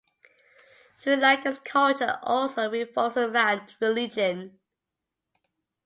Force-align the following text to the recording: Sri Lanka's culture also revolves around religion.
Sri 0.97 1.15
Lanka's 1.15 1.59
culture 1.63 2.17
also 2.23 2.71
revolves 2.71 3.17
around 3.17 3.75
religion. 3.79 4.57